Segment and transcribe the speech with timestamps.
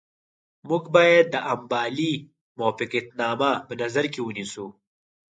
[0.67, 2.13] موږ باید د امبالې
[2.57, 4.65] موافقتنامه په نظر کې ونیسو.